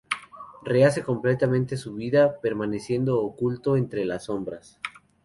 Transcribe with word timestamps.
Rehace 0.63 1.03
completamente 1.03 1.77
su 1.77 1.93
vida 1.93 2.39
permaneciendo 2.41 3.21
oculto 3.21 3.77
entre 3.77 4.03
las 4.05 4.23
sombras. 4.23 4.79